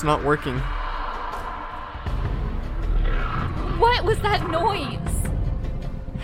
It's 0.00 0.06
not 0.06 0.24
working. 0.24 0.58
What 3.78 4.02
was 4.02 4.18
that 4.20 4.48
noise? 4.48 4.96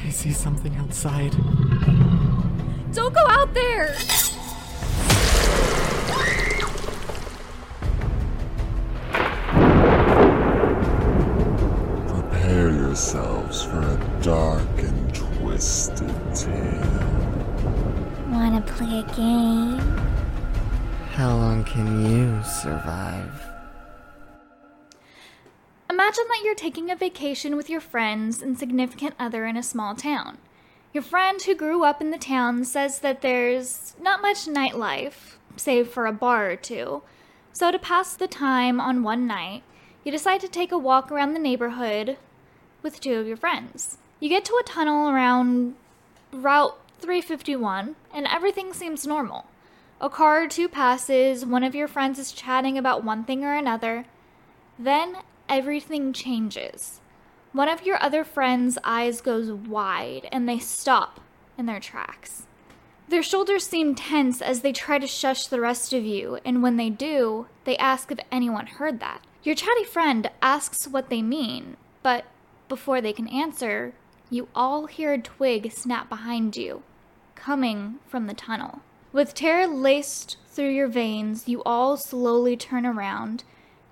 I 0.02 0.09
see 0.09 0.33
something 0.33 0.75
outside. 0.77 1.33
Don't 2.95 3.15
go 3.15 3.27
out 3.29 3.52
there! 3.52 3.95
Prepare 12.09 12.70
yourselves 12.70 13.62
for 13.65 13.83
a 13.83 14.20
dark 14.23 14.79
and 14.79 15.15
twisted 15.15 16.09
tale. 16.34 16.80
Wanna 18.30 18.62
play 18.62 19.01
a 19.01 19.15
game? 19.15 19.79
How 21.12 21.37
long 21.37 21.62
can 21.65 22.06
you 22.06 22.43
survive? 22.43 23.55
Imagine 26.06 26.28
that 26.28 26.42
you're 26.45 26.55
taking 26.55 26.88
a 26.88 26.95
vacation 26.95 27.56
with 27.56 27.69
your 27.69 27.80
friends 27.80 28.41
and 28.41 28.56
significant 28.56 29.16
other 29.19 29.45
in 29.45 29.56
a 29.56 29.62
small 29.62 29.97
town. 29.97 30.38
Your 30.92 31.02
friend 31.02 31.42
who 31.42 31.52
grew 31.52 31.83
up 31.83 32.01
in 32.01 32.12
the 32.12 32.16
town 32.16 32.64
says 32.64 33.01
that 33.01 33.23
there's 33.23 33.97
not 34.01 34.23
much 34.23 34.47
nightlife, 34.47 35.34
save 35.56 35.88
for 35.88 36.06
a 36.06 36.12
bar 36.12 36.48
or 36.52 36.55
two. 36.55 37.02
So, 37.52 37.73
to 37.73 37.78
pass 37.80 38.14
the 38.14 38.28
time 38.28 38.80
on 38.80 39.02
one 39.02 39.27
night, 39.27 39.64
you 40.05 40.12
decide 40.12 40.41
to 40.42 40.48
take 40.48 40.70
a 40.70 40.78
walk 40.78 41.11
around 41.11 41.34
the 41.34 41.41
neighborhood 41.41 42.16
with 42.84 43.00
two 43.00 43.14
of 43.14 43.27
your 43.27 43.36
friends. 43.36 43.98
You 44.20 44.28
get 44.28 44.44
to 44.44 44.61
a 44.61 44.64
tunnel 44.64 45.09
around 45.09 45.75
Route 46.31 46.78
351, 47.00 47.97
and 48.14 48.28
everything 48.28 48.72
seems 48.72 49.09
normal. 49.09 49.47
A 50.00 50.09
car 50.09 50.44
or 50.44 50.47
two 50.47 50.69
passes, 50.69 51.44
one 51.44 51.64
of 51.64 51.75
your 51.75 51.88
friends 51.88 52.20
is 52.20 52.31
chatting 52.31 52.78
about 52.78 53.03
one 53.03 53.25
thing 53.25 53.44
or 53.44 53.56
another. 53.56 54.05
Then 54.78 55.16
everything 55.48 56.12
changes. 56.12 57.00
One 57.52 57.69
of 57.69 57.86
your 57.86 58.02
other 58.02 58.25
friends' 58.25 58.78
eyes 58.84 59.20
goes 59.20 59.50
wide 59.50 60.28
and 60.30 60.48
they 60.48 60.58
stop 60.58 61.20
in 61.56 61.66
their 61.66 61.80
tracks. 61.80 62.42
Their 63.08 63.22
shoulders 63.22 63.66
seem 63.66 63.94
tense 63.94 64.42
as 64.42 64.61
they 64.61 64.72
try 64.72 64.98
to 64.98 65.06
shush 65.06 65.47
the 65.47 65.61
rest 65.61 65.92
of 65.92 66.05
you, 66.05 66.38
and 66.44 66.61
when 66.61 66.77
they 66.77 66.91
do, 66.91 67.47
they 67.64 67.77
ask 67.77 68.11
if 68.11 68.19
anyone 68.33 68.66
heard 68.66 68.98
that. 68.98 69.22
Your 69.44 69.55
chatty 69.55 69.84
friend 69.84 70.28
asks 70.42 70.88
what 70.88 71.08
they 71.08 71.22
mean, 71.22 71.77
but 72.03 72.25
before 72.69 73.00
they 73.00 73.12
can 73.12 73.28
answer, 73.28 73.94
you 74.28 74.48
all 74.56 74.86
hear 74.86 75.12
a 75.12 75.19
twig 75.19 75.70
snap 75.70 76.08
behind 76.08 76.56
you, 76.56 76.83
coming 77.36 78.00
from 78.08 78.27
the 78.27 78.34
tunnel. 78.34 78.81
With 79.12 79.34
terror 79.34 79.69
laced 79.69 80.36
through 80.48 80.70
your 80.70 80.88
veins, 80.88 81.47
you 81.47 81.62
all 81.62 81.97
slowly 81.97 82.56
turn 82.56 82.84
around, 82.84 83.44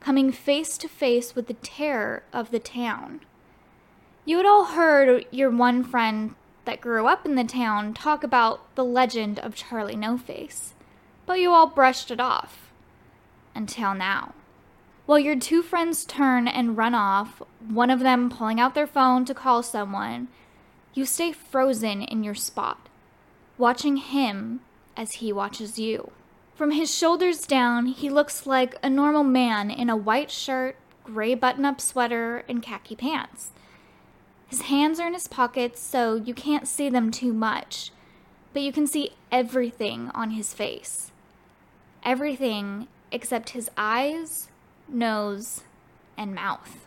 coming 0.04 0.30
face 0.30 0.76
to 0.76 0.86
face 0.86 1.34
with 1.34 1.46
the 1.46 1.54
terror 1.54 2.22
of 2.30 2.50
the 2.50 2.58
town. 2.58 3.22
You 4.26 4.36
had 4.36 4.44
all 4.44 4.66
heard 4.66 5.24
your 5.30 5.50
one 5.50 5.82
friend 5.82 6.34
that 6.66 6.82
grew 6.82 7.06
up 7.06 7.24
in 7.24 7.36
the 7.36 7.44
town 7.44 7.94
talk 7.94 8.22
about 8.22 8.74
the 8.74 8.84
legend 8.84 9.38
of 9.38 9.54
Charlie 9.54 9.96
No 9.96 10.18
Face, 10.18 10.74
but 11.24 11.40
you 11.40 11.52
all 11.52 11.66
brushed 11.66 12.10
it 12.10 12.20
off. 12.20 12.70
Until 13.54 13.94
now. 13.94 14.34
While 15.06 15.18
your 15.18 15.36
two 15.36 15.62
friends 15.62 16.04
turn 16.04 16.48
and 16.48 16.76
run 16.76 16.94
off, 16.94 17.40
one 17.66 17.88
of 17.88 18.00
them 18.00 18.28
pulling 18.28 18.60
out 18.60 18.74
their 18.74 18.86
phone 18.86 19.24
to 19.24 19.32
call 19.32 19.62
someone, 19.62 20.28
you 20.92 21.06
stay 21.06 21.32
frozen 21.32 22.02
in 22.02 22.22
your 22.22 22.34
spot, 22.34 22.90
watching 23.56 23.96
him 23.96 24.60
as 24.98 25.12
he 25.12 25.32
watches 25.32 25.78
you. 25.78 26.12
From 26.54 26.70
his 26.70 26.94
shoulders 26.94 27.48
down, 27.48 27.86
he 27.86 28.08
looks 28.08 28.46
like 28.46 28.76
a 28.80 28.88
normal 28.88 29.24
man 29.24 29.72
in 29.72 29.90
a 29.90 29.96
white 29.96 30.30
shirt, 30.30 30.76
gray 31.02 31.34
button 31.34 31.64
up 31.64 31.80
sweater, 31.80 32.44
and 32.48 32.62
khaki 32.62 32.94
pants. 32.94 33.50
His 34.46 34.62
hands 34.62 35.00
are 35.00 35.08
in 35.08 35.14
his 35.14 35.26
pockets, 35.26 35.80
so 35.80 36.14
you 36.14 36.32
can't 36.32 36.68
see 36.68 36.88
them 36.88 37.10
too 37.10 37.32
much, 37.32 37.90
but 38.52 38.62
you 38.62 38.70
can 38.70 38.86
see 38.86 39.16
everything 39.32 40.12
on 40.14 40.30
his 40.30 40.54
face. 40.54 41.10
Everything 42.04 42.86
except 43.10 43.50
his 43.50 43.68
eyes, 43.76 44.48
nose, 44.88 45.64
and 46.16 46.36
mouth, 46.36 46.86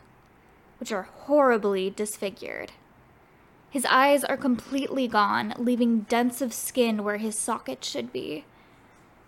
which 0.80 0.94
are 0.94 1.10
horribly 1.26 1.90
disfigured. 1.90 2.72
His 3.70 3.86
eyes 3.90 4.24
are 4.24 4.38
completely 4.38 5.10
gone, 5.10 5.54
leaving 5.58 6.02
dents 6.02 6.42
of 6.42 6.54
skin 6.54 7.04
where 7.04 7.18
his 7.18 7.38
socket 7.38 7.84
should 7.84 8.14
be, 8.14 8.46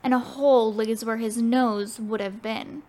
and 0.03 0.13
a 0.13 0.19
hole 0.19 0.73
lays 0.73 1.03
where 1.03 1.17
his 1.17 1.41
nose 1.41 1.99
would 1.99 2.21
have 2.21 2.41
been. 2.41 2.83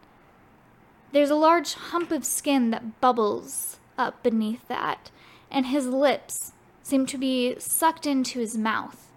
There's 1.12 1.30
a 1.30 1.34
large 1.34 1.74
hump 1.74 2.12
of 2.12 2.24
skin 2.24 2.70
that 2.70 3.00
bubbles 3.00 3.78
up 3.98 4.22
beneath 4.22 4.66
that, 4.68 5.10
and 5.50 5.66
his 5.66 5.86
lips 5.86 6.52
seem 6.82 7.06
to 7.06 7.18
be 7.18 7.56
sucked 7.58 8.06
into 8.06 8.38
his 8.38 8.56
mouth. 8.56 9.08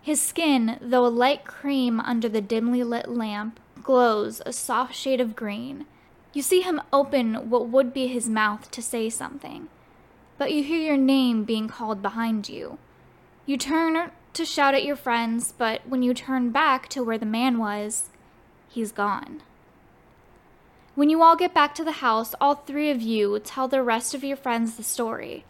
His 0.00 0.22
skin, 0.22 0.78
though 0.80 1.04
a 1.04 1.08
light 1.08 1.44
cream 1.44 2.00
under 2.00 2.28
the 2.28 2.40
dimly 2.40 2.82
lit 2.82 3.08
lamp, 3.08 3.60
glows 3.82 4.40
a 4.46 4.52
soft 4.52 4.94
shade 4.94 5.20
of 5.20 5.36
green. 5.36 5.84
You 6.32 6.42
see 6.42 6.62
him 6.62 6.80
open 6.92 7.50
what 7.50 7.68
would 7.68 7.92
be 7.92 8.06
his 8.06 8.28
mouth 8.28 8.70
to 8.70 8.82
say 8.82 9.10
something, 9.10 9.68
but 10.38 10.52
you 10.52 10.62
hear 10.62 10.80
your 10.80 10.96
name 10.96 11.44
being 11.44 11.68
called 11.68 12.00
behind 12.00 12.48
you. 12.48 12.78
You 13.44 13.58
turn 13.58 14.10
to 14.34 14.44
shout 14.44 14.74
at 14.74 14.84
your 14.84 14.96
friends, 14.96 15.52
but 15.56 15.80
when 15.86 16.02
you 16.02 16.14
turn 16.14 16.50
back 16.50 16.88
to 16.90 17.02
where 17.02 17.18
the 17.18 17.26
man 17.26 17.58
was, 17.58 18.10
he's 18.68 18.92
gone. 18.92 19.42
When 20.94 21.10
you 21.10 21.22
all 21.22 21.36
get 21.36 21.54
back 21.54 21.74
to 21.76 21.84
the 21.84 21.92
house, 21.92 22.34
all 22.40 22.54
three 22.54 22.90
of 22.90 23.00
you 23.00 23.38
tell 23.40 23.68
the 23.68 23.82
rest 23.82 24.14
of 24.14 24.24
your 24.24 24.36
friends 24.36 24.76
the 24.76 24.82
story, 24.82 25.44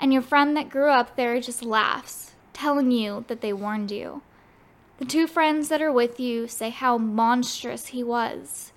and 0.00 0.12
your 0.12 0.22
friend 0.22 0.56
that 0.56 0.70
grew 0.70 0.90
up 0.90 1.16
there 1.16 1.40
just 1.40 1.64
laughs, 1.64 2.32
telling 2.52 2.90
you 2.90 3.24
that 3.28 3.40
they 3.40 3.52
warned 3.52 3.90
you. 3.90 4.22
The 4.98 5.04
two 5.04 5.26
friends 5.26 5.68
that 5.68 5.80
are 5.80 5.92
with 5.92 6.18
you 6.18 6.48
say 6.48 6.70
how 6.70 6.98
monstrous 6.98 7.86
he 7.86 8.02
was, 8.02 8.72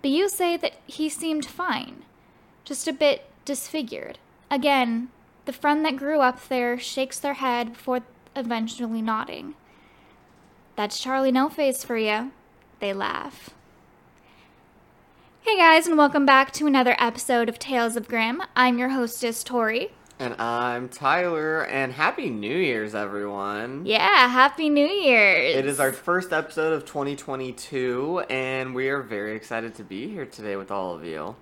but 0.00 0.10
you 0.10 0.28
say 0.28 0.56
that 0.56 0.76
he 0.86 1.08
seemed 1.08 1.44
fine, 1.44 2.04
just 2.64 2.88
a 2.88 2.92
bit 2.92 3.24
disfigured. 3.44 4.18
Again, 4.50 5.08
the 5.44 5.52
friend 5.52 5.84
that 5.84 5.96
grew 5.96 6.20
up 6.20 6.48
there 6.48 6.78
shakes 6.78 7.18
their 7.18 7.34
head 7.34 7.72
before 7.72 8.02
eventually 8.34 9.02
nodding. 9.02 9.54
That's 10.76 10.98
Charlie 10.98 11.32
No 11.32 11.48
Face 11.48 11.84
for 11.84 11.96
you. 11.96 12.32
They 12.80 12.92
laugh. 12.92 13.50
Hey 15.42 15.56
guys, 15.56 15.86
and 15.86 15.98
welcome 15.98 16.24
back 16.24 16.52
to 16.52 16.66
another 16.66 16.96
episode 16.98 17.48
of 17.48 17.58
Tales 17.58 17.96
of 17.96 18.08
Grimm. 18.08 18.42
I'm 18.56 18.78
your 18.78 18.90
hostess, 18.90 19.42
Tori. 19.44 19.90
And 20.18 20.34
I'm 20.40 20.88
Tyler, 20.88 21.66
and 21.66 21.92
Happy 21.92 22.30
New 22.30 22.56
Year's, 22.56 22.94
everyone. 22.94 23.84
Yeah, 23.84 24.28
Happy 24.28 24.70
New 24.70 24.86
Year's. 24.86 25.56
It 25.56 25.66
is 25.66 25.80
our 25.80 25.92
first 25.92 26.32
episode 26.32 26.72
of 26.72 26.84
2022, 26.84 28.22
and 28.30 28.74
we 28.74 28.88
are 28.88 29.02
very 29.02 29.34
excited 29.34 29.74
to 29.74 29.84
be 29.84 30.08
here 30.08 30.26
today 30.26 30.56
with 30.56 30.70
all 30.70 30.94
of 30.94 31.04
you. 31.04 31.34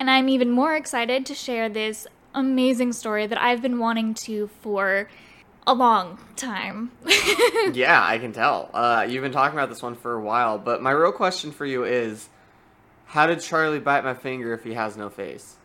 And 0.00 0.10
I'm 0.10 0.28
even 0.28 0.50
more 0.50 0.74
excited 0.74 1.26
to 1.26 1.34
share 1.34 1.68
this 1.68 2.06
amazing 2.34 2.92
story 2.94 3.26
that 3.26 3.40
I've 3.40 3.60
been 3.60 3.78
wanting 3.78 4.14
to 4.14 4.48
for 4.62 5.08
a 5.68 5.74
long 5.74 6.18
time. 6.34 6.90
yeah, 7.74 8.02
I 8.02 8.18
can 8.18 8.32
tell. 8.32 8.70
Uh, 8.72 9.06
you've 9.08 9.22
been 9.22 9.32
talking 9.32 9.56
about 9.56 9.68
this 9.68 9.82
one 9.82 9.94
for 9.94 10.14
a 10.14 10.20
while, 10.20 10.58
but 10.58 10.80
my 10.80 10.90
real 10.90 11.12
question 11.12 11.52
for 11.52 11.66
you 11.66 11.84
is 11.84 12.30
how 13.04 13.26
did 13.26 13.40
Charlie 13.40 13.78
bite 13.78 14.02
my 14.02 14.14
finger 14.14 14.54
if 14.54 14.64
he 14.64 14.72
has 14.72 14.96
no 14.96 15.10
face? 15.10 15.56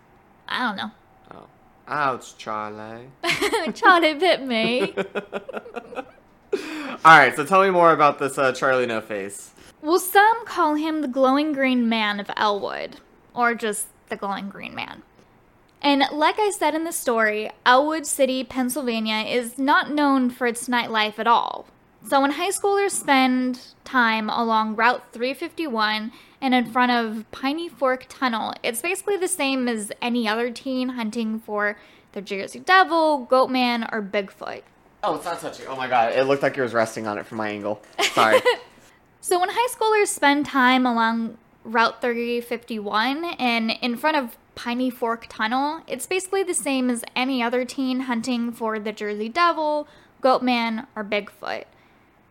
I 0.48 0.68
don't 0.68 0.76
know. 0.76 0.92
Oh. 1.34 1.48
Ouch, 1.88 2.38
Charlie. 2.38 3.08
Charlie 3.74 4.16
bit 4.16 4.46
me. 4.46 4.94
All 7.06 7.18
right, 7.18 7.34
so 7.34 7.46
tell 7.46 7.64
me 7.64 7.70
more 7.70 7.94
about 7.94 8.20
this 8.20 8.38
uh, 8.38 8.52
Charlie 8.52 8.86
No 8.86 9.02
Face. 9.02 9.52
Well, 9.82 10.00
some 10.00 10.46
call 10.46 10.76
him 10.76 11.02
the 11.02 11.08
glowing 11.08 11.54
green 11.54 11.90
man 11.90 12.20
of 12.20 12.30
Ellwood, 12.38 12.98
or 13.34 13.56
just 13.56 13.88
the 14.10 14.16
glowing 14.16 14.50
green 14.50 14.76
man. 14.76 15.02
And 15.84 16.04
like 16.14 16.40
I 16.40 16.50
said 16.50 16.76
in 16.76 16.86
the 16.86 16.94
story, 16.94 17.52
Ellwood 17.66 18.08
City, 18.08 18.44
Pennsylvania 18.46 19.26
is 19.28 19.58
not 19.58 19.92
known 19.92 20.30
for 20.30 20.48
its 20.48 20.70
nightlife 20.70 21.20
at 21.20 21.28
all. 21.28 21.68
So 22.08 22.22
when 22.22 22.32
high 22.32 22.50
schoolers 22.50 22.92
spend 22.92 23.60
time 23.84 24.30
along 24.30 24.76
Route 24.76 25.04
351 25.12 26.12
and 26.42 26.54
in 26.54 26.66
front 26.66 26.92
of 26.92 27.30
Piney 27.32 27.68
Fork 27.68 28.06
Tunnel, 28.08 28.54
it's 28.64 28.82
basically 28.82 29.18
the 29.18 29.28
same 29.28 29.68
as 29.68 29.92
any 30.02 30.28
other 30.28 30.52
teen 30.52 30.90
hunting 30.90 31.40
for 31.40 31.78
the 32.14 32.22
Jersey 32.22 32.60
Devil, 32.60 33.28
Goatman, 33.30 33.90
or 33.92 34.02
Bigfoot. 34.02 34.62
Oh, 35.04 35.16
it's 35.16 35.26
not 35.26 35.42
touching. 35.42 35.68
Oh 35.68 35.76
my 35.76 35.88
god, 35.88 36.14
it 36.14 36.24
looked 36.24 36.44
like 36.44 36.58
it 36.58 36.62
was 36.62 36.74
resting 36.74 37.08
on 37.08 37.18
it 37.18 37.26
from 37.26 37.40
my 37.40 37.50
angle. 37.50 37.82
Sorry. 38.14 38.40
So 39.20 39.40
when 39.40 39.50
high 39.52 39.68
schoolers 39.72 40.08
spend 40.08 40.46
time 40.46 40.86
along 40.86 41.38
Route 41.64 42.02
351 42.02 43.24
and 43.40 43.72
in 43.82 43.96
front 43.96 44.18
of 44.18 44.38
Piney 44.56 44.90
Fork 44.90 45.26
Tunnel, 45.30 45.82
it's 45.88 46.06
basically 46.06 46.44
the 46.44 46.54
same 46.54 46.90
as 46.90 47.04
any 47.16 47.42
other 47.42 47.66
teen 47.66 48.02
hunting 48.02 48.52
for 48.52 48.80
the 48.80 48.92
Jersey 48.92 49.30
Devil, 49.30 49.88
Goatman, 50.22 50.88
or 50.96 51.04
Bigfoot. 51.04 51.66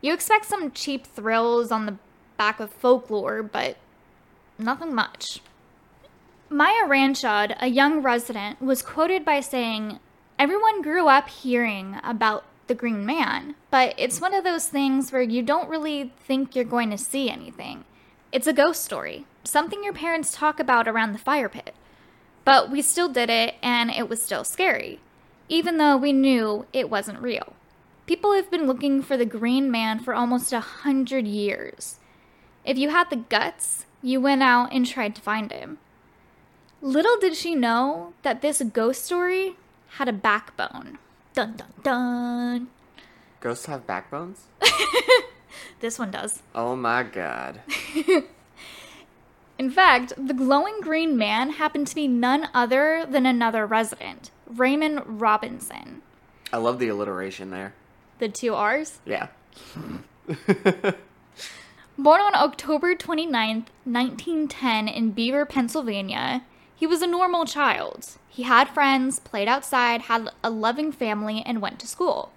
You 0.00 0.12
expect 0.12 0.46
some 0.46 0.72
cheap 0.72 1.06
thrills 1.06 1.70
on 1.70 1.86
the 1.86 1.96
back 2.36 2.60
of 2.60 2.70
folklore, 2.70 3.42
but 3.42 3.76
nothing 4.58 4.94
much. 4.94 5.40
Maya 6.48 6.86
Ranchod, 6.86 7.56
a 7.60 7.68
young 7.68 8.02
resident, 8.02 8.60
was 8.60 8.82
quoted 8.82 9.24
by 9.24 9.40
saying, 9.40 9.98
Everyone 10.38 10.82
grew 10.82 11.08
up 11.08 11.28
hearing 11.28 11.96
about 12.02 12.44
the 12.66 12.74
Green 12.74 13.06
Man, 13.06 13.54
but 13.70 13.94
it's 13.96 14.20
one 14.20 14.34
of 14.34 14.44
those 14.44 14.66
things 14.66 15.12
where 15.12 15.22
you 15.22 15.42
don't 15.42 15.68
really 15.68 16.12
think 16.20 16.54
you're 16.54 16.64
going 16.64 16.90
to 16.90 16.98
see 16.98 17.30
anything. 17.30 17.84
It's 18.32 18.46
a 18.46 18.52
ghost 18.52 18.84
story, 18.84 19.26
something 19.44 19.84
your 19.84 19.92
parents 19.92 20.34
talk 20.34 20.58
about 20.58 20.88
around 20.88 21.12
the 21.12 21.18
fire 21.18 21.48
pit. 21.48 21.74
But 22.44 22.70
we 22.70 22.82
still 22.82 23.08
did 23.08 23.30
it, 23.30 23.54
and 23.62 23.90
it 23.90 24.08
was 24.08 24.22
still 24.22 24.44
scary, 24.44 25.00
even 25.48 25.78
though 25.78 25.96
we 25.96 26.12
knew 26.12 26.66
it 26.72 26.90
wasn't 26.90 27.20
real. 27.20 27.54
People 28.06 28.32
have 28.34 28.50
been 28.50 28.66
looking 28.66 29.02
for 29.02 29.16
the 29.16 29.24
Green 29.24 29.70
Man 29.70 30.00
for 30.00 30.14
almost 30.14 30.52
a 30.52 30.60
hundred 30.60 31.26
years. 31.26 31.98
If 32.64 32.76
you 32.76 32.90
had 32.90 33.10
the 33.10 33.16
guts, 33.16 33.86
you 34.02 34.20
went 34.20 34.42
out 34.42 34.72
and 34.72 34.86
tried 34.86 35.14
to 35.16 35.22
find 35.22 35.52
him. 35.52 35.78
Little 36.80 37.16
did 37.20 37.36
she 37.36 37.54
know 37.54 38.12
that 38.22 38.42
this 38.42 38.60
ghost 38.72 39.04
story 39.04 39.56
had 39.98 40.08
a 40.08 40.12
backbone. 40.12 40.98
Dun 41.34 41.54
dun 41.56 41.72
dun. 41.82 42.68
Ghosts 43.40 43.66
have 43.66 43.86
backbones? 43.86 44.46
This 45.82 45.98
one 45.98 46.12
does. 46.12 46.42
Oh 46.54 46.76
my 46.76 47.02
god. 47.02 47.60
In 49.62 49.70
fact, 49.70 50.12
the 50.18 50.34
glowing 50.34 50.80
green 50.80 51.16
man 51.16 51.50
happened 51.50 51.86
to 51.86 51.94
be 51.94 52.08
none 52.08 52.48
other 52.52 53.06
than 53.08 53.24
another 53.24 53.64
resident, 53.64 54.32
Raymond 54.44 55.20
Robinson. 55.20 56.02
I 56.52 56.56
love 56.56 56.80
the 56.80 56.88
alliteration 56.88 57.50
there. 57.50 57.72
The 58.18 58.28
two 58.28 58.56
R's? 58.56 58.98
Yeah. 59.06 59.28
Born 61.96 62.20
on 62.20 62.34
October 62.34 62.96
29th, 62.96 63.68
1910, 63.84 64.88
in 64.88 65.12
Beaver, 65.12 65.46
Pennsylvania, 65.46 66.42
he 66.74 66.84
was 66.84 67.00
a 67.00 67.06
normal 67.06 67.44
child. 67.44 68.18
He 68.28 68.42
had 68.42 68.68
friends, 68.68 69.20
played 69.20 69.46
outside, 69.46 70.02
had 70.02 70.28
a 70.42 70.50
loving 70.50 70.90
family, 70.90 71.40
and 71.46 71.62
went 71.62 71.78
to 71.78 71.86
school. 71.86 72.32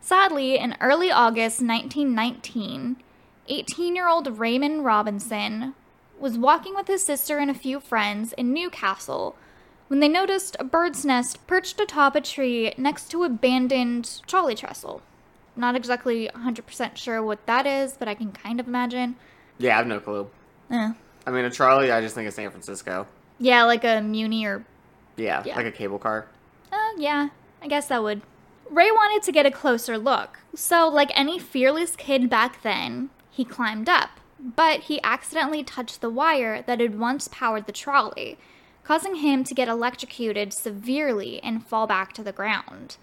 Sadly, 0.00 0.58
in 0.58 0.76
early 0.80 1.10
August 1.10 1.60
1919, 1.60 2.98
18 3.48 3.96
year 3.96 4.06
old 4.06 4.38
Raymond 4.38 4.84
Robinson 4.84 5.74
was 6.20 6.38
walking 6.38 6.74
with 6.74 6.86
his 6.86 7.02
sister 7.04 7.38
and 7.38 7.50
a 7.50 7.54
few 7.54 7.80
friends 7.80 8.32
in 8.34 8.52
Newcastle 8.52 9.36
when 9.88 10.00
they 10.00 10.08
noticed 10.08 10.56
a 10.60 10.64
bird's 10.64 11.04
nest 11.04 11.44
perched 11.46 11.80
atop 11.80 12.14
a 12.14 12.20
tree 12.20 12.72
next 12.76 13.10
to 13.10 13.24
abandoned 13.24 14.20
trolley 14.26 14.54
trestle. 14.54 15.02
Not 15.56 15.74
exactly 15.74 16.30
100% 16.34 16.96
sure 16.96 17.22
what 17.22 17.44
that 17.46 17.66
is, 17.66 17.94
but 17.98 18.06
I 18.06 18.14
can 18.14 18.30
kind 18.32 18.60
of 18.60 18.68
imagine. 18.68 19.16
Yeah, 19.58 19.74
I 19.74 19.78
have 19.78 19.86
no 19.86 19.98
clue. 20.00 20.30
Eh. 20.70 20.92
I 21.26 21.30
mean, 21.30 21.44
a 21.44 21.50
trolley, 21.50 21.90
I 21.90 22.00
just 22.00 22.14
think 22.14 22.28
of 22.28 22.34
San 22.34 22.50
Francisco. 22.50 23.06
Yeah, 23.38 23.64
like 23.64 23.84
a 23.84 24.00
Muni 24.00 24.44
or. 24.46 24.64
Yeah, 25.16 25.42
Yeah. 25.44 25.56
like 25.56 25.66
a 25.66 25.72
cable 25.72 25.98
car. 25.98 26.26
Oh, 26.72 26.94
yeah, 26.98 27.30
I 27.62 27.66
guess 27.66 27.88
that 27.88 28.02
would. 28.02 28.22
Ray 28.70 28.90
wanted 28.92 29.22
to 29.24 29.32
get 29.32 29.44
a 29.46 29.50
closer 29.50 29.98
look, 29.98 30.38
so, 30.54 30.88
like 30.88 31.10
any 31.18 31.38
fearless 31.38 31.96
kid 31.96 32.30
back 32.30 32.62
then, 32.62 33.10
he 33.30 33.44
climbed 33.44 33.88
up. 33.88 34.19
But 34.42 34.84
he 34.84 35.02
accidentally 35.02 35.62
touched 35.62 36.00
the 36.00 36.08
wire 36.08 36.62
that 36.62 36.80
had 36.80 36.98
once 36.98 37.28
powered 37.28 37.66
the 37.66 37.72
trolley, 37.72 38.38
causing 38.84 39.16
him 39.16 39.44
to 39.44 39.54
get 39.54 39.68
electrocuted 39.68 40.54
severely 40.54 41.42
and 41.42 41.66
fall 41.66 41.86
back 41.86 42.14
to 42.14 42.22
the 42.22 42.32
ground. 42.32 42.96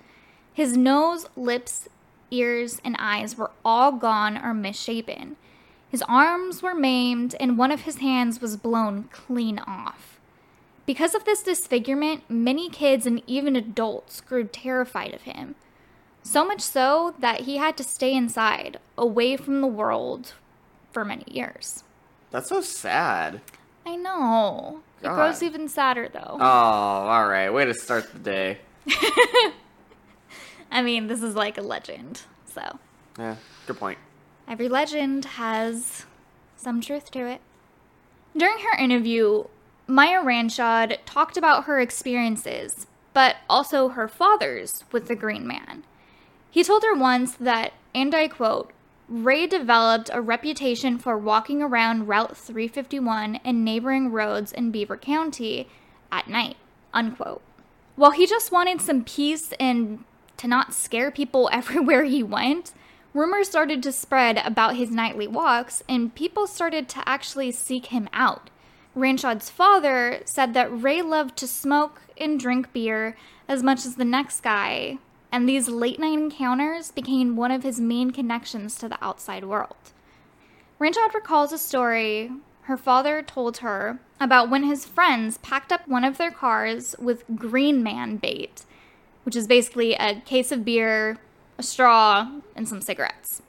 His 0.51 0.75
nose, 0.75 1.27
lips, 1.35 1.87
ears, 2.31 2.81
and 2.83 2.95
eyes 2.97 3.37
were 3.37 3.51
all 3.63 3.91
gone 3.91 4.37
or 4.37 4.53
misshapen. 4.53 5.35
His 5.89 6.01
arms 6.09 6.63
were 6.63 6.73
maimed, 6.73 7.35
and 7.39 7.57
one 7.57 7.71
of 7.71 7.81
his 7.81 7.97
hands 7.97 8.41
was 8.41 8.57
blown 8.57 9.03
clean 9.11 9.59
off. 9.59 10.19
Because 10.87 11.13
of 11.13 11.25
this 11.25 11.43
disfigurement, 11.43 12.23
many 12.29 12.69
kids 12.69 13.05
and 13.05 13.21
even 13.27 13.55
adults 13.55 14.21
grew 14.21 14.45
terrified 14.45 15.13
of 15.13 15.21
him. 15.21 15.53
So 16.23 16.43
much 16.43 16.61
so 16.61 17.13
that 17.19 17.41
he 17.41 17.57
had 17.57 17.77
to 17.77 17.83
stay 17.83 18.13
inside, 18.13 18.79
away 18.97 19.37
from 19.37 19.61
the 19.61 19.67
world, 19.67 20.33
for 20.97 21.05
many 21.05 21.25
years. 21.27 21.83
That's 22.31 22.49
so 22.49 22.59
sad. 22.59 23.39
I 23.85 23.95
know. 23.97 24.81
It 24.99 25.03
God. 25.03 25.13
grows 25.13 25.43
even 25.43 25.69
sadder, 25.69 26.09
though. 26.11 26.37
Oh, 26.39 26.43
all 26.43 27.27
right. 27.27 27.51
Way 27.51 27.65
to 27.65 27.73
start 27.75 28.11
the 28.13 28.17
day. 28.17 28.57
I 30.71 30.81
mean, 30.81 31.05
this 31.05 31.21
is 31.21 31.35
like 31.35 31.55
a 31.59 31.61
legend, 31.61 32.23
so 32.51 32.79
Yeah, 33.19 33.35
good 33.67 33.77
point. 33.77 33.99
every 34.47 34.67
legend 34.67 35.25
has 35.25 36.07
some 36.55 36.81
truth 36.81 37.11
to 37.11 37.27
it. 37.27 37.41
During 38.35 38.57
her 38.57 38.75
interview, 38.83 39.43
Maya 39.85 40.23
Ranchod 40.23 40.97
talked 41.05 41.37
about 41.37 41.65
her 41.65 41.79
experiences, 41.79 42.87
but 43.13 43.35
also 43.47 43.89
her 43.89 44.07
father's 44.07 44.83
with 44.91 45.07
the 45.07 45.15
Green 45.15 45.45
Man. 45.45 45.83
He 46.49 46.63
told 46.63 46.81
her 46.83 46.95
once 46.95 47.33
that, 47.35 47.73
and 47.93 48.15
I 48.15 48.27
quote, 48.29 48.71
Ray 49.09 49.47
developed 49.47 50.09
a 50.13 50.21
reputation 50.21 50.97
for 50.97 51.17
walking 51.17 51.61
around 51.61 52.07
Route 52.07 52.35
351 52.35 53.37
and 53.37 53.63
neighboring 53.63 54.11
roads 54.11 54.51
in 54.51 54.71
Beaver 54.71 54.97
County 54.97 55.69
at 56.11 56.27
night, 56.27 56.57
unquote. 56.93 57.41
While 57.95 58.11
he 58.11 58.27
just 58.27 58.51
wanted 58.51 58.81
some 58.81 59.05
peace 59.05 59.53
and 59.59 60.03
to 60.35 60.47
not 60.47 60.73
scare 60.73 61.09
people 61.09 61.49
everywhere 61.53 62.03
he 62.03 62.21
went, 62.21 62.73
rumors 63.13 63.47
started 63.47 63.81
to 63.83 63.91
spread 63.91 64.39
about 64.45 64.75
his 64.75 64.91
nightly 64.91 65.27
walks, 65.27 65.81
and 65.87 66.13
people 66.13 66.45
started 66.45 66.89
to 66.89 67.07
actually 67.07 67.51
seek 67.51 67.87
him 67.87 68.09
out. 68.11 68.49
Ranchod's 68.93 69.49
father 69.49 70.21
said 70.25 70.53
that 70.53 70.81
Ray 70.81 71.01
loved 71.01 71.37
to 71.37 71.47
smoke 71.47 72.01
and 72.17 72.39
drink 72.39 72.73
beer 72.73 73.15
as 73.47 73.63
much 73.63 73.85
as 73.85 73.95
the 73.95 74.05
next 74.05 74.41
guy, 74.41 74.97
and 75.31 75.47
these 75.47 75.67
late 75.67 75.99
night 75.99 76.13
encounters 76.17 76.91
became 76.91 77.35
one 77.35 77.51
of 77.51 77.63
his 77.63 77.79
main 77.79 78.11
connections 78.11 78.75
to 78.75 78.89
the 78.89 79.03
outside 79.03 79.45
world. 79.45 79.75
Ranchod 80.79 81.13
recalls 81.13 81.51
a 81.51 81.57
story 81.57 82.31
her 82.67 82.75
father 82.75 83.21
told 83.21 83.57
her 83.57 83.97
about 84.19 84.49
when 84.49 84.63
his 84.63 84.85
friends 84.85 85.37
packed 85.37 85.71
up 85.71 85.87
one 85.87 86.03
of 86.03 86.17
their 86.17 86.31
cars 86.31 86.95
with 86.99 87.23
Green 87.33 87.81
Man 87.81 88.17
bait, 88.17 88.65
which 89.23 89.37
is 89.37 89.47
basically 89.47 89.93
a 89.93 90.19
case 90.19 90.51
of 90.51 90.65
beer, 90.65 91.17
a 91.57 91.63
straw, 91.63 92.29
and 92.57 92.67
some 92.67 92.81
cigarettes. 92.81 93.41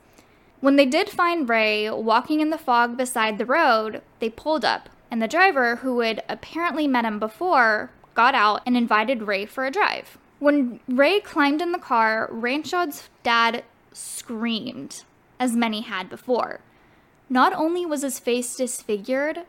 When 0.61 0.77
they 0.77 0.85
did 0.85 1.09
find 1.09 1.49
Ray 1.49 1.89
walking 1.89 2.39
in 2.39 2.49
the 2.49 2.57
fog 2.57 2.95
beside 2.95 3.37
the 3.37 3.45
road, 3.45 4.01
they 4.19 4.29
pulled 4.29 4.63
up, 4.63 4.87
and 5.11 5.21
the 5.21 5.27
driver, 5.27 5.77
who 5.77 5.99
had 5.99 6.23
apparently 6.29 6.87
met 6.87 7.03
him 7.03 7.19
before, 7.19 7.91
got 8.15 8.35
out 8.35 8.61
and 8.65 8.77
invited 8.77 9.23
Ray 9.23 9.45
for 9.45 9.65
a 9.65 9.71
drive. 9.71 10.17
When 10.39 10.79
Ray 10.87 11.19
climbed 11.19 11.61
in 11.61 11.73
the 11.73 11.77
car, 11.77 12.29
Ranchod's 12.31 13.09
dad 13.23 13.63
screamed, 13.91 15.03
as 15.39 15.55
many 15.55 15.81
had 15.81 16.09
before. 16.09 16.61
Not 17.29 17.53
only 17.53 17.85
was 17.85 18.01
his 18.01 18.19
face 18.19 18.55
disfigured, 18.55 19.39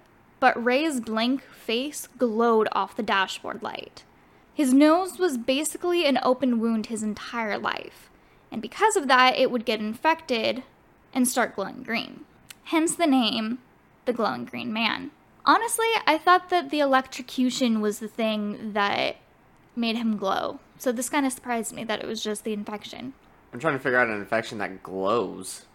but 0.40 0.62
Ray's 0.62 1.00
blank 1.00 1.42
face 1.42 2.08
glowed 2.18 2.68
off 2.72 2.96
the 2.96 3.02
dashboard 3.02 3.62
light. 3.62 4.04
His 4.52 4.74
nose 4.74 5.18
was 5.18 5.38
basically 5.38 6.04
an 6.06 6.18
open 6.22 6.58
wound 6.58 6.86
his 6.86 7.02
entire 7.02 7.56
life, 7.56 8.10
and 8.50 8.60
because 8.60 8.96
of 8.96 9.06
that, 9.08 9.38
it 9.38 9.50
would 9.50 9.64
get 9.64 9.80
infected 9.80 10.64
and 11.14 11.26
start 11.26 11.54
glowing 11.54 11.82
green. 11.82 12.24
Hence 12.64 12.96
the 12.96 13.06
name, 13.06 13.58
the 14.06 14.12
glowing 14.12 14.44
green 14.44 14.72
man. 14.72 15.12
Honestly, 15.46 15.86
I 16.06 16.18
thought 16.18 16.50
that 16.50 16.70
the 16.70 16.80
electrocution 16.80 17.80
was 17.80 18.00
the 18.00 18.08
thing 18.08 18.72
that 18.72 19.16
made 19.76 19.96
him 19.96 20.16
glow. 20.16 20.60
So 20.78 20.92
this 20.92 21.08
kind 21.08 21.26
of 21.26 21.32
surprised 21.32 21.72
me 21.74 21.84
that 21.84 22.00
it 22.00 22.06
was 22.06 22.22
just 22.22 22.44
the 22.44 22.52
infection. 22.52 23.14
I'm 23.52 23.60
trying 23.60 23.74
to 23.74 23.80
figure 23.80 23.98
out 23.98 24.08
an 24.08 24.14
infection 24.14 24.58
that 24.58 24.82
glows. 24.82 25.66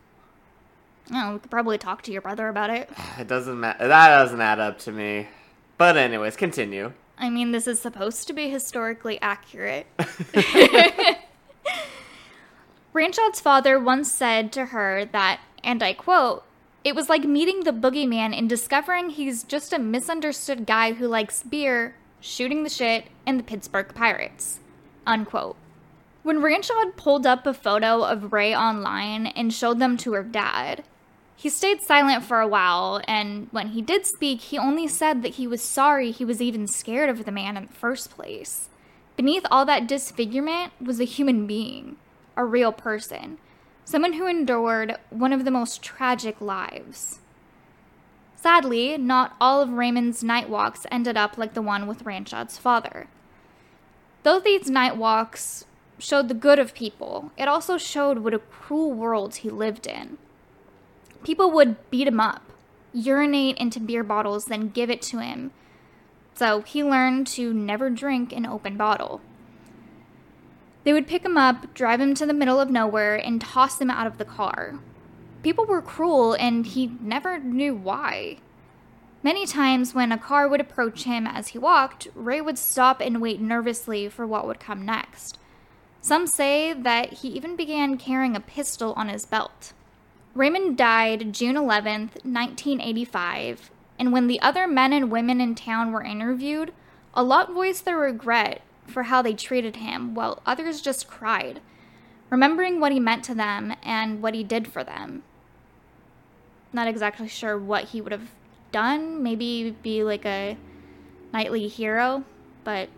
Oh, 1.14 1.34
we 1.34 1.40
could 1.40 1.52
probably 1.52 1.78
talk 1.78 2.02
to 2.04 2.12
your 2.12 2.22
brother 2.22 2.48
about 2.48 2.70
it. 2.70 2.90
It 3.20 3.28
doesn't 3.28 3.60
matter. 3.60 3.88
That 3.88 4.10
doesn't 4.10 4.42
add 4.42 4.60
up 4.60 4.80
to 4.80 4.92
me. 4.92 5.28
But 5.78 5.98
anyways, 5.98 6.36
continue. 6.36 6.94
I 7.18 7.30
mean, 7.30 7.52
this 7.52 7.68
is 7.68 7.80
supposed 7.80 8.28
to 8.28 8.34
be 8.34 8.50
historically 8.50 9.20
accurate. 9.22 9.88
Ranchod's 12.94 13.42
father 13.42 13.80
once 13.80 14.12
said 14.12 14.52
to 14.54 14.68
her 14.68 15.06
that, 15.12 15.42
and 15.64 15.84
I 15.84 15.94
quote, 15.94 16.44
it 16.84 16.96
was 16.96 17.10
like 17.10 17.24
meeting 17.24 17.64
the 17.64 17.72
boogeyman 17.72 18.38
and 18.38 18.48
discovering 18.48 19.10
he's 19.10 19.44
just 19.44 19.74
a 19.74 19.80
misunderstood 19.80 20.66
guy 20.66 20.94
who 20.94 21.08
likes 21.08 21.44
beer, 21.44 21.96
shooting 22.26 22.64
the 22.64 22.70
shit, 22.70 23.06
and 23.26 23.40
the 23.40 23.44
Pittsburgh 23.44 23.94
Pirates. 23.94 24.60
Unquote. 25.06 25.56
When 26.24 26.42
Ranchod 26.42 26.98
pulled 26.98 27.28
up 27.28 27.46
a 27.46 27.54
photo 27.54 28.04
of 28.04 28.34
Ray 28.34 28.56
online 28.56 29.28
and 29.28 29.54
showed 29.54 29.78
them 29.78 29.96
to 29.98 30.14
her 30.14 30.24
dad, 30.24 30.84
he 31.36 31.50
stayed 31.50 31.84
silent 31.84 32.24
for 32.24 32.40
a 32.40 32.48
while, 32.48 33.00
and 33.08 33.48
when 33.52 33.70
he 33.70 33.82
did 33.84 34.08
speak, 34.08 34.42
he 34.42 34.58
only 34.58 34.88
said 34.88 35.22
that 35.22 35.36
he 35.36 35.46
was 35.46 35.62
sorry 35.62 36.10
he 36.10 36.26
was 36.26 36.42
even 36.42 36.66
scared 36.66 37.10
of 37.10 37.26
the 37.26 37.32
man 37.32 37.58
in 37.58 37.68
the 37.68 37.74
first 37.74 38.10
place. 38.10 38.70
Beneath 39.16 39.46
all 39.52 39.66
that 39.66 39.88
disfigurement 39.88 40.74
was 40.82 41.00
a 41.00 41.06
human 41.06 41.46
being, 41.46 41.98
a 42.36 42.44
real 42.44 42.72
person, 42.72 43.38
someone 43.84 44.14
who 44.14 44.26
endured 44.26 44.98
one 45.12 45.32
of 45.32 45.46
the 45.46 45.52
most 45.52 45.84
tragic 45.84 46.42
lives. 46.42 47.20
Sadly, 48.46 48.96
not 48.96 49.36
all 49.42 49.60
of 49.64 49.72
Raymond's 49.72 50.24
night 50.24 50.52
walks 50.52 50.86
ended 50.92 51.18
up 51.18 51.36
like 51.36 51.56
the 51.56 51.64
one 51.64 51.88
with 51.88 52.06
Ranchod's 52.06 52.60
father. 52.60 53.08
Though 54.22 54.40
these 54.40 54.70
night 54.70 54.98
walks 54.98 55.66
showed 55.98 56.28
the 56.28 56.36
good 56.36 56.60
of 56.60 56.76
people, 56.76 57.32
it 57.38 57.48
also 57.48 57.80
showed 57.80 58.20
what 58.20 58.36
a 58.36 58.38
cruel 58.38 58.94
world 58.94 59.38
he 59.38 59.50
lived 59.50 59.88
in. 59.88 60.20
People 61.24 61.50
would 61.50 61.90
beat 61.90 62.08
him 62.08 62.20
up, 62.20 62.44
urinate 62.94 63.58
into 63.58 63.80
beer 63.80 64.04
bottles, 64.04 64.46
then 64.46 64.70
give 64.70 64.92
it 64.92 65.02
to 65.02 65.18
him. 65.18 65.50
So 66.36 66.62
he 66.62 66.84
learned 66.84 67.26
to 67.30 67.52
never 67.52 67.90
drink 67.90 68.32
an 68.32 68.46
open 68.46 68.78
bottle. 68.78 69.22
They 70.84 70.94
would 70.94 71.08
pick 71.08 71.26
him 71.26 71.36
up, 71.36 71.74
drive 71.74 72.00
him 72.00 72.14
to 72.14 72.28
the 72.28 72.32
middle 72.32 72.60
of 72.60 72.70
nowhere, 72.70 73.16
and 73.16 73.42
toss 73.42 73.82
him 73.82 73.90
out 73.90 74.06
of 74.06 74.20
the 74.20 74.24
car. 74.24 74.76
People 75.46 75.68
were 75.68 75.80
cruel, 75.80 76.34
and 76.34 76.66
he 76.66 76.98
never 77.00 77.38
knew 77.38 77.76
why. 77.76 78.38
Many 79.22 79.46
times, 79.46 79.94
when 79.94 80.12
a 80.12 80.18
car 80.18 80.48
would 80.48 80.60
approach 80.60 81.04
him 81.04 81.28
as 81.28 81.50
he 81.50 81.60
walked, 81.60 82.08
Ray 82.16 82.42
would 82.42 82.58
stop 82.58 83.00
and 83.00 83.22
wait 83.22 83.40
nervously 83.40 84.10
for 84.10 84.26
what 84.26 84.48
would 84.48 84.60
come 84.60 84.84
next. 84.84 85.38
Some 86.02 86.26
say 86.26 86.74
that 86.74 87.14
he 87.14 87.28
even 87.28 87.56
began 87.56 88.00
carrying 88.00 88.36
a 88.36 88.40
pistol 88.40 88.94
on 88.94 89.08
his 89.08 89.28
belt. 89.28 89.74
Raymond 90.34 90.78
died 90.78 91.32
June 91.32 91.58
11th, 91.58 92.26
1985, 92.26 93.70
and 94.00 94.12
when 94.12 94.26
the 94.26 94.42
other 94.42 94.68
men 94.68 94.94
and 94.94 95.12
women 95.12 95.40
in 95.40 95.54
town 95.54 95.92
were 95.92 96.02
interviewed, 96.02 96.74
a 97.14 97.22
lot 97.22 97.54
voiced 97.54 97.86
their 97.86 98.00
regret 98.00 98.64
for 98.88 99.04
how 99.04 99.22
they 99.22 99.36
treated 99.36 99.76
him, 99.76 100.16
while 100.16 100.42
others 100.44 100.82
just 100.82 101.08
cried, 101.08 101.62
remembering 102.32 102.80
what 102.80 102.92
he 102.92 103.00
meant 103.00 103.24
to 103.26 103.36
them 103.36 103.76
and 103.84 104.24
what 104.24 104.34
he 104.34 104.44
did 104.44 104.68
for 104.68 104.84
them. 104.84 105.22
Not 106.76 106.90
exactly 106.90 107.30
sure 107.30 107.58
what 107.58 107.86
he 107.86 108.02
would 108.02 108.12
have 108.12 108.32
done, 108.74 109.24
maybe 109.24 109.74
be 109.82 110.04
like 110.04 110.26
a 110.26 110.58
knightly 111.32 111.70
hero, 111.70 112.26
but 112.66 112.90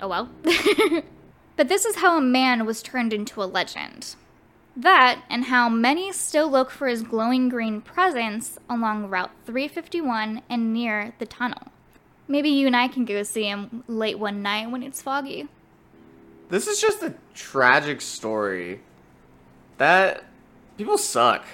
oh 0.00 0.08
well. 0.08 0.30
but 1.56 1.68
this 1.68 1.84
is 1.84 1.96
how 1.96 2.16
a 2.16 2.22
man 2.22 2.64
was 2.64 2.82
turned 2.82 3.12
into 3.12 3.42
a 3.42 3.44
legend. 3.44 4.16
That, 4.74 5.20
and 5.28 5.44
how 5.44 5.68
many 5.68 6.10
still 6.12 6.50
look 6.50 6.70
for 6.70 6.88
his 6.88 7.02
glowing 7.02 7.50
green 7.50 7.82
presence 7.82 8.58
along 8.66 9.10
Route 9.10 9.32
351 9.44 10.40
and 10.48 10.72
near 10.72 11.12
the 11.18 11.26
tunnel. 11.26 11.64
Maybe 12.26 12.48
you 12.48 12.66
and 12.66 12.74
I 12.74 12.88
can 12.88 13.04
go 13.04 13.22
see 13.24 13.44
him 13.44 13.84
late 13.86 14.18
one 14.18 14.40
night 14.40 14.70
when 14.70 14.82
it's 14.82 15.02
foggy. 15.02 15.48
This 16.48 16.66
is 16.66 16.80
just 16.80 17.02
a 17.02 17.12
tragic 17.34 18.00
story. 18.00 18.80
That 19.76 20.24
people 20.80 20.96
suck. 20.96 21.44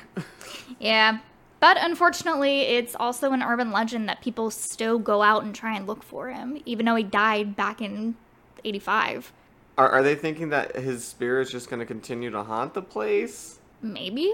Yeah, 0.78 1.18
but 1.59 1.78
unfortunately, 1.80 2.61
it's 2.61 2.95
also 2.95 3.33
an 3.33 3.42
urban 3.42 3.73
legend 3.73 4.09
that 4.09 4.21
people 4.21 4.52
still 4.52 5.00
go 5.00 5.21
out 5.21 5.42
and 5.42 5.52
try 5.52 5.76
and 5.76 5.85
look 5.85 6.04
for 6.04 6.30
him, 6.30 6.62
even 6.64 6.87
though 6.87 6.95
he 6.95 7.02
died 7.02 7.56
back 7.56 7.83
in 7.83 8.14
85. 8.64 9.33
Are, 9.76 9.90
are 9.90 10.02
they 10.04 10.14
thinking 10.14 10.50
that 10.50 10.76
his 10.76 11.04
spirit's 11.04 11.50
just 11.50 11.68
going 11.68 11.80
to 11.80 11.87
continue 11.87 12.30
to 12.30 12.45
haunt 12.45 12.75
the 12.75 12.83
place? 12.83 13.59
Maybe? 13.83 14.33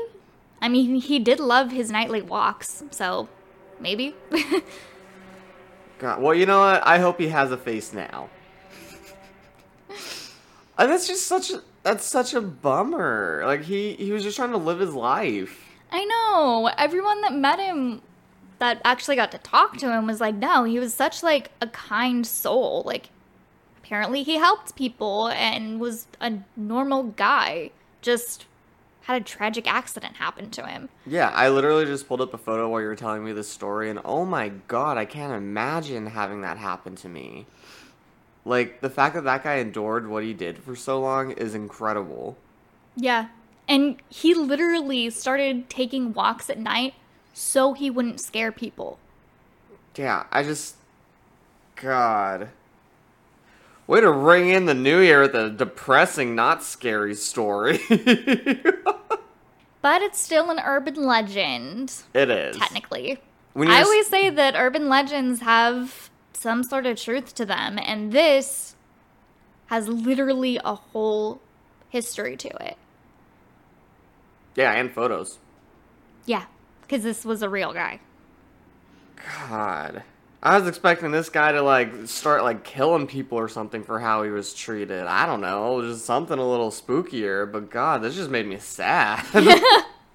I 0.60 0.68
mean, 0.68 0.96
he 0.96 1.18
did 1.18 1.40
love 1.40 1.72
his 1.72 1.90
nightly 1.90 2.20
walks, 2.20 2.84
so 2.90 3.30
maybe. 3.80 4.14
God, 5.98 6.20
well, 6.20 6.34
you 6.34 6.44
know 6.44 6.60
what? 6.60 6.86
I 6.86 6.98
hope 6.98 7.18
he 7.18 7.28
has 7.28 7.50
a 7.50 7.56
face 7.56 7.94
now. 7.94 8.28
and 10.78 10.90
that's 10.90 11.06
just 11.06 11.26
such 11.26 11.50
a 11.50 11.62
that's 11.82 12.04
such 12.04 12.34
a 12.34 12.40
bummer. 12.40 13.42
Like 13.44 13.62
he 13.62 13.94
he 13.94 14.12
was 14.12 14.22
just 14.22 14.36
trying 14.36 14.52
to 14.52 14.56
live 14.56 14.78
his 14.78 14.94
life. 14.94 15.66
I 15.90 16.04
know. 16.04 16.70
Everyone 16.78 17.20
that 17.22 17.34
met 17.34 17.58
him 17.58 18.02
that 18.58 18.80
actually 18.84 19.16
got 19.16 19.32
to 19.32 19.38
talk 19.38 19.76
to 19.78 19.90
him 19.90 20.06
was 20.06 20.20
like, 20.20 20.34
no, 20.34 20.64
he 20.64 20.78
was 20.78 20.94
such 20.94 21.22
like 21.22 21.50
a 21.60 21.66
kind 21.66 22.26
soul. 22.26 22.82
Like 22.86 23.10
apparently 23.82 24.22
he 24.22 24.36
helped 24.36 24.76
people 24.76 25.28
and 25.28 25.80
was 25.80 26.06
a 26.20 26.34
normal 26.56 27.04
guy. 27.04 27.70
Just 28.00 28.46
had 29.02 29.20
a 29.20 29.24
tragic 29.24 29.70
accident 29.70 30.16
happen 30.16 30.48
to 30.50 30.66
him. 30.66 30.88
Yeah, 31.06 31.28
I 31.30 31.48
literally 31.48 31.84
just 31.84 32.06
pulled 32.06 32.20
up 32.20 32.34
a 32.34 32.38
photo 32.38 32.68
while 32.68 32.80
you 32.80 32.86
were 32.86 32.96
telling 32.96 33.24
me 33.24 33.32
this 33.32 33.48
story, 33.48 33.90
and 33.90 33.98
oh 34.04 34.24
my 34.24 34.50
god, 34.68 34.96
I 34.96 35.04
can't 35.04 35.32
imagine 35.32 36.06
having 36.06 36.42
that 36.42 36.56
happen 36.56 36.94
to 36.96 37.08
me. 37.08 37.46
Like, 38.44 38.80
the 38.80 38.90
fact 38.90 39.14
that 39.14 39.24
that 39.24 39.44
guy 39.44 39.54
endured 39.56 40.08
what 40.08 40.24
he 40.24 40.34
did 40.34 40.58
for 40.58 40.74
so 40.74 41.00
long 41.00 41.30
is 41.32 41.54
incredible. 41.54 42.36
Yeah. 42.96 43.28
And 43.68 43.96
he 44.08 44.34
literally 44.34 45.10
started 45.10 45.70
taking 45.70 46.12
walks 46.12 46.50
at 46.50 46.58
night 46.58 46.94
so 47.32 47.72
he 47.72 47.88
wouldn't 47.88 48.20
scare 48.20 48.52
people. 48.52 48.98
Yeah, 49.94 50.24
I 50.32 50.42
just. 50.42 50.76
God. 51.76 52.48
Way 53.86 54.00
to 54.00 54.10
ring 54.10 54.48
in 54.48 54.66
the 54.66 54.74
new 54.74 55.00
year 55.00 55.22
with 55.22 55.34
a 55.34 55.50
depressing, 55.50 56.34
not 56.34 56.62
scary 56.62 57.14
story. 57.14 57.80
But 59.82 60.00
it's 60.00 60.20
still 60.20 60.48
an 60.50 60.60
urban 60.64 60.94
legend, 60.94 61.92
it 62.14 62.30
is. 62.30 62.56
technically. 62.56 63.18
I 63.56 63.82
always 63.82 64.06
say 64.06 64.30
that 64.30 64.54
urban 64.56 64.88
legends 64.88 65.40
have 65.40 66.08
some 66.42 66.64
sort 66.64 66.86
of 66.86 67.00
truth 67.00 67.34
to 67.36 67.46
them, 67.46 67.78
and 67.78 68.12
this 68.12 68.74
has 69.66 69.88
literally 69.88 70.58
a 70.64 70.74
whole 70.74 71.40
history 71.88 72.36
to 72.36 72.48
it. 72.62 72.76
Yeah, 74.56 74.72
and 74.72 74.90
photos. 74.90 75.38
Yeah, 76.26 76.44
because 76.82 77.04
this 77.04 77.24
was 77.24 77.42
a 77.42 77.48
real 77.48 77.72
guy. 77.72 78.00
God. 79.38 80.02
I 80.42 80.58
was 80.58 80.66
expecting 80.66 81.12
this 81.12 81.28
guy 81.28 81.52
to 81.52 81.62
like 81.62 82.06
start 82.06 82.42
like 82.42 82.64
killing 82.64 83.06
people 83.06 83.38
or 83.38 83.48
something 83.48 83.84
for 83.84 84.00
how 84.00 84.24
he 84.24 84.30
was 84.30 84.52
treated. 84.52 85.04
I 85.04 85.24
don't 85.24 85.40
know, 85.40 85.80
just 85.82 86.04
something 86.04 86.36
a 86.38 86.46
little 86.50 86.70
spookier. 86.70 87.50
But 87.50 87.70
God, 87.70 88.02
this 88.02 88.16
just 88.16 88.30
made 88.30 88.46
me 88.46 88.58
sad. 88.58 89.24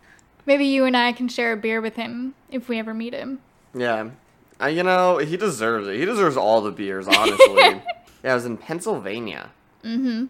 Maybe 0.45 0.65
you 0.65 0.83
and 0.83 0.97
I 0.97 1.13
can 1.13 1.29
share 1.29 1.53
a 1.53 1.57
beer 1.57 1.79
with 1.79 1.95
him 1.95 2.35
if 2.51 2.67
we 2.67 2.77
ever 2.77 2.93
meet 2.93 3.13
him. 3.13 3.39
yeah, 3.73 4.09
uh, 4.61 4.67
you 4.67 4.83
know 4.83 5.17
he 5.17 5.37
deserves 5.37 5.87
it. 5.87 5.97
He 5.97 6.05
deserves 6.05 6.37
all 6.37 6.61
the 6.61 6.71
beers, 6.71 7.07
honestly. 7.07 7.55
yeah, 8.23 8.31
I 8.31 8.33
was 8.33 8.45
in 8.45 8.57
Pennsylvania. 8.57 9.51
Mm-hmm. 9.83 10.25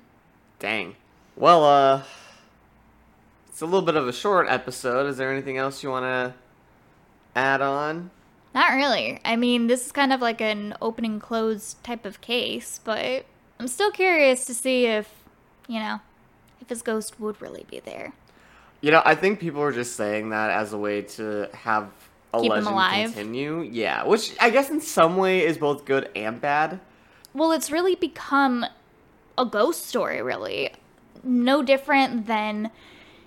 Dang. 0.59 0.95
Well, 1.35 1.63
uh, 1.63 2.03
it's 3.47 3.61
a 3.61 3.65
little 3.65 3.81
bit 3.81 3.95
of 3.95 4.07
a 4.07 4.13
short 4.13 4.47
episode. 4.49 5.07
Is 5.07 5.17
there 5.17 5.31
anything 5.31 5.57
else 5.57 5.83
you 5.83 5.89
want 5.89 6.03
to 6.03 6.33
add 7.35 7.61
on? 7.61 8.09
Not 8.53 8.73
really. 8.73 9.19
I 9.23 9.35
mean, 9.35 9.67
this 9.67 9.85
is 9.85 9.91
kind 9.91 10.11
of 10.11 10.21
like 10.21 10.41
an 10.41 10.75
open 10.81 11.05
and 11.05 11.21
close 11.21 11.75
type 11.83 12.05
of 12.05 12.21
case, 12.21 12.79
but 12.83 13.25
I'm 13.59 13.67
still 13.67 13.91
curious 13.91 14.45
to 14.45 14.53
see 14.53 14.85
if, 14.85 15.23
you 15.67 15.79
know, 15.79 15.99
if 16.59 16.69
his 16.69 16.81
ghost 16.81 17.19
would 17.19 17.39
really 17.41 17.65
be 17.69 17.79
there. 17.79 18.13
You 18.81 18.91
know, 18.91 19.01
I 19.05 19.15
think 19.15 19.39
people 19.39 19.61
are 19.61 19.71
just 19.71 19.95
saying 19.95 20.29
that 20.29 20.49
as 20.51 20.73
a 20.73 20.77
way 20.77 21.03
to 21.03 21.49
have 21.53 21.89
a 22.33 22.41
Keep 22.41 22.51
legend 22.51 22.67
alive. 22.67 23.13
continue. 23.13 23.61
Yeah, 23.61 24.03
which 24.05 24.35
I 24.39 24.49
guess 24.49 24.69
in 24.69 24.81
some 24.81 25.17
way 25.17 25.45
is 25.45 25.57
both 25.57 25.85
good 25.85 26.09
and 26.15 26.39
bad. 26.41 26.79
Well, 27.33 27.51
it's 27.51 27.71
really 27.71 27.95
become 27.95 28.65
a 29.37 29.45
ghost 29.45 29.85
story, 29.85 30.21
really. 30.21 30.71
No 31.23 31.61
different 31.61 32.27
than, 32.27 32.71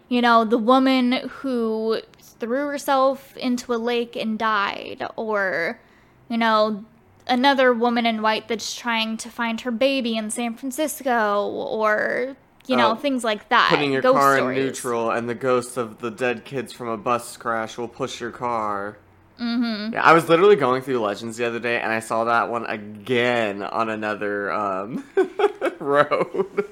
you 0.08 0.20
know, 0.20 0.44
the 0.44 0.58
woman 0.58 1.12
who 1.28 2.00
threw 2.20 2.66
herself 2.66 3.36
into 3.36 3.72
a 3.72 3.76
lake 3.76 4.16
and 4.16 4.38
died, 4.38 5.06
or, 5.16 5.80
you 6.28 6.38
know, 6.38 6.84
another 7.26 7.72
woman 7.72 8.06
in 8.06 8.22
white 8.22 8.48
that's 8.48 8.74
trying 8.74 9.16
to 9.18 9.28
find 9.28 9.60
her 9.60 9.70
baby 9.70 10.16
in 10.16 10.30
San 10.30 10.54
Francisco, 10.54 11.46
or, 11.46 12.36
you 12.70 12.76
know, 12.76 12.92
Oh, 12.92 12.94
things 12.94 13.24
like 13.24 13.48
that. 13.48 13.68
Putting 13.70 13.92
your 13.92 14.00
Ghost 14.02 14.16
car 14.16 14.36
stories. 14.36 14.58
in 14.58 14.64
neutral 14.64 15.10
and 15.10 15.28
the 15.28 15.34
ghosts 15.34 15.76
of 15.76 15.98
the 15.98 16.10
dead 16.10 16.44
kids 16.44 16.72
from 16.72 16.88
a 16.88 16.96
bus 16.96 17.36
crash 17.36 17.76
will 17.76 17.88
push 17.88 18.20
your 18.20 18.30
car. 18.30 18.96
Mm-hmm. 19.40 19.94
Yeah, 19.94 20.02
I 20.04 20.12
was 20.12 20.28
literally 20.28 20.54
going 20.56 20.82
through 20.82 21.00
Legends 21.00 21.36
the 21.36 21.46
other 21.46 21.58
day 21.58 21.80
and 21.80 21.90
I 21.92 22.00
saw 22.00 22.24
that 22.24 22.48
one 22.50 22.66
again 22.66 23.62
on 23.62 23.88
another 23.90 24.52
um, 24.52 25.04
road. 25.80 26.68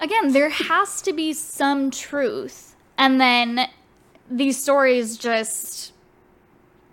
again, 0.00 0.32
there 0.32 0.48
has 0.48 1.02
to 1.02 1.12
be 1.12 1.32
some 1.32 1.90
truth. 1.90 2.74
And 2.96 3.20
then 3.20 3.68
these 4.30 4.62
stories 4.62 5.16
just 5.18 5.92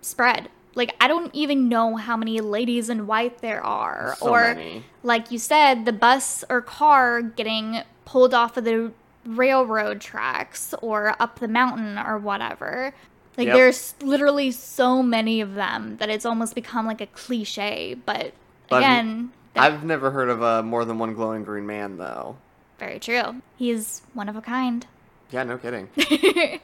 spread. 0.02 0.48
Like, 0.74 0.94
I 1.00 1.08
don't 1.08 1.34
even 1.34 1.68
know 1.68 1.96
how 1.96 2.16
many 2.16 2.40
ladies 2.40 2.88
in 2.90 3.06
white 3.06 3.38
there 3.40 3.62
are. 3.64 4.16
So 4.18 4.28
or, 4.30 4.54
many. 4.54 4.84
like 5.02 5.30
you 5.30 5.38
said, 5.38 5.84
the 5.84 5.92
bus 5.92 6.44
or 6.48 6.60
car 6.60 7.22
getting 7.22 7.82
pulled 8.10 8.34
off 8.34 8.56
of 8.56 8.64
the 8.64 8.92
railroad 9.24 10.00
tracks 10.00 10.74
or 10.82 11.14
up 11.20 11.38
the 11.38 11.46
mountain 11.48 11.96
or 11.98 12.18
whatever. 12.18 12.92
Like, 13.36 13.46
Yep. 13.46 13.54
there's 13.56 13.94
literally 14.02 14.50
so 14.50 15.02
many 15.02 15.40
of 15.40 15.54
them 15.54 15.96
that 15.98 16.10
it's 16.10 16.26
almost 16.26 16.54
become 16.54 16.86
like 16.86 17.00
a 17.00 17.06
cliche. 17.06 17.94
But 18.04 18.32
But 18.68 18.78
again, 18.78 19.30
they're 19.54 19.62
I've 19.62 19.84
never 19.84 20.10
heard 20.10 20.28
of 20.28 20.42
uh, 20.42 20.62
more 20.62 20.84
than 20.84 20.98
one 20.98 21.14
glowing 21.14 21.44
green 21.44 21.66
man, 21.66 21.96
though. 21.98 22.36
very 22.78 22.98
true. 22.98 23.40
He's 23.56 24.02
one 24.14 24.28
of 24.28 24.36
a 24.36 24.40
kind. 24.42 24.86
Yeah, 25.30 25.44
no 25.44 25.58
kidding. 25.58 25.88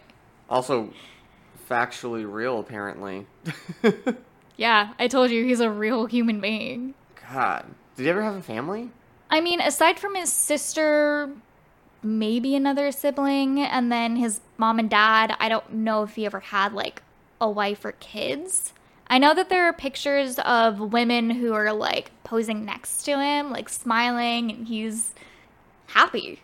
also, 0.51 0.91
factually 1.71 2.31
real, 2.31 2.59
apparently. 2.59 3.27
Yeah, 4.59 4.95
I 4.99 5.09
told 5.09 5.31
you 5.31 5.45
he's 5.45 5.61
a 5.61 5.69
real 5.71 6.07
human 6.07 6.41
being. 6.41 6.95
God. 7.31 7.67
Did 7.95 8.05
he 8.05 8.09
ever 8.09 8.23
have 8.23 8.37
a 8.37 8.43
family? 8.43 8.91
I 9.31 9.41
mean, 9.41 9.61
aside 9.61 9.99
from 9.99 10.15
his 10.15 10.33
sister, 10.33 11.31
maybe 12.03 12.55
another 12.55 12.93
sibling, 12.93 13.61
and 13.61 13.91
then 13.91 14.17
his 14.17 14.41
mom 14.57 14.79
and 14.79 14.89
dad, 14.89 15.35
I 15.39 15.49
don't 15.49 15.73
know 15.73 16.03
if 16.03 16.15
he 16.15 16.27
ever 16.27 16.41
had 16.41 16.73
like 16.73 17.03
a 17.41 17.51
wife 17.51 17.85
or 17.85 17.93
kids. 17.93 18.73
I 19.09 19.19
know 19.19 19.35
that 19.35 19.49
there 19.49 19.65
are 19.65 19.73
pictures 19.73 20.39
of 20.41 20.81
women 20.81 21.31
who 21.31 21.53
are 21.53 21.73
like 21.73 22.11
posing 22.25 22.65
next 22.65 23.05
to 23.05 23.21
him, 23.21 23.51
like 23.51 23.69
smiling, 23.69 24.51
and 24.51 24.69
he's 24.69 25.15
happy. 25.89 26.41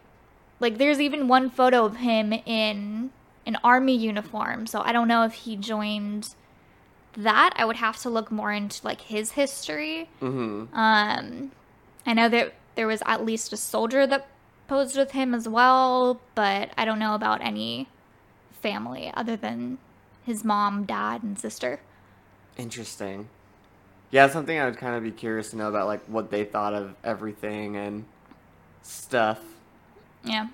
Like, 0.60 0.78
there's 0.78 1.00
even 1.00 1.26
one 1.26 1.50
photo 1.50 1.84
of 1.84 1.96
him 1.96 2.32
in 2.32 3.10
an 3.46 3.56
army 3.64 3.96
uniform, 3.96 4.66
so 4.68 4.80
I 4.80 4.92
don't 4.92 5.08
know 5.08 5.24
if 5.24 5.32
he 5.32 5.56
joined 5.56 6.34
that. 7.16 7.52
I 7.56 7.64
would 7.64 7.76
have 7.76 7.98
to 8.02 8.10
look 8.10 8.30
more 8.30 8.52
into 8.52 8.84
like 8.84 9.00
his 9.00 9.32
history. 9.32 10.08
Mm-hmm. 10.20 10.72
Um, 10.76 11.50
I 12.06 12.12
know 12.14 12.28
that 12.28 12.54
there 12.74 12.86
was 12.86 13.02
at 13.06 13.24
least 13.24 13.52
a 13.52 13.56
soldier 13.56 14.06
that 14.06 14.26
posed 14.68 14.96
with 14.96 15.12
him 15.12 15.34
as 15.34 15.48
well, 15.48 16.20
but 16.34 16.70
I 16.76 16.84
don't 16.84 16.98
know 16.98 17.14
about 17.14 17.42
any 17.42 17.88
family 18.60 19.10
other 19.14 19.36
than 19.36 19.78
his 20.24 20.44
mom, 20.44 20.84
dad, 20.84 21.22
and 21.22 21.38
sister. 21.38 21.80
Interesting. 22.56 23.28
Yeah, 24.10 24.28
something 24.28 24.58
I 24.58 24.66
would 24.66 24.76
kind 24.76 24.94
of 24.94 25.02
be 25.02 25.10
curious 25.10 25.50
to 25.50 25.56
know 25.56 25.68
about, 25.68 25.86
like 25.86 26.04
what 26.06 26.30
they 26.30 26.44
thought 26.44 26.74
of 26.74 26.94
everything 27.02 27.76
and 27.76 28.04
stuff. 28.82 29.40
Yeah. 30.24 30.48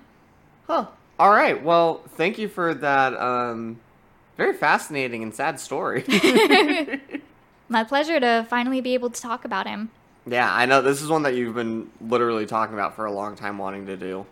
Huh. 0.67 0.87
All 1.19 1.29
right. 1.29 1.61
Well, 1.61 2.01
thank 2.15 2.37
you 2.37 2.47
for 2.47 2.73
that 2.73 3.13
um, 3.15 3.79
very 4.37 4.53
fascinating 4.53 5.21
and 5.21 5.33
sad 5.33 5.59
story. 5.59 6.05
My 7.69 7.83
pleasure 7.83 8.19
to 8.19 8.47
finally 8.49 8.81
be 8.81 8.93
able 8.93 9.09
to 9.09 9.21
talk 9.21 9.43
about 9.45 9.67
him. 9.67 9.91
Yeah, 10.29 10.53
I 10.53 10.65
know 10.65 10.81
this 10.81 11.01
is 11.01 11.09
one 11.09 11.23
that 11.23 11.35
you've 11.35 11.55
been 11.55 11.89
literally 12.01 12.45
talking 12.45 12.73
about 12.73 12.95
for 12.95 13.05
a 13.05 13.11
long 13.11 13.35
time 13.35 13.57
wanting 13.57 13.85
to 13.87 13.97
do. 13.97 14.25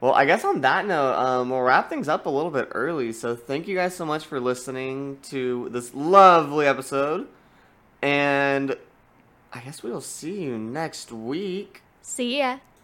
Well, 0.00 0.12
I 0.12 0.26
guess 0.26 0.44
on 0.44 0.60
that 0.60 0.86
note, 0.86 1.14
um, 1.14 1.50
we'll 1.50 1.62
wrap 1.62 1.88
things 1.88 2.08
up 2.08 2.26
a 2.26 2.30
little 2.30 2.50
bit 2.50 2.68
early. 2.72 3.12
So 3.12 3.34
thank 3.34 3.66
you 3.66 3.74
guys 3.74 3.94
so 3.94 4.04
much 4.04 4.26
for 4.26 4.38
listening 4.38 5.18
to 5.24 5.68
this 5.70 5.94
lovely 5.94 6.66
episode. 6.66 7.26
And 8.02 8.76
I 9.52 9.60
guess 9.60 9.82
we'll 9.82 10.02
see 10.02 10.42
you 10.42 10.58
next 10.58 11.10
week. 11.10 11.82
See 12.02 12.38
ya. 12.38 12.58